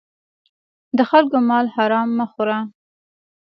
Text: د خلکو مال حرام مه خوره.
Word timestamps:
د 0.97 0.99
خلکو 1.09 1.37
مال 1.49 1.65
حرام 1.75 2.09
مه 2.17 2.25
خوره. 2.31 2.59